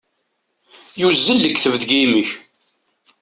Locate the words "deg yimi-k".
1.81-2.29